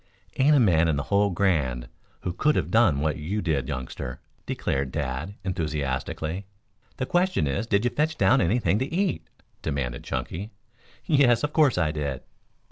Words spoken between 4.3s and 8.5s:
declared Dad enthusiastically. "The question is, did you fetch down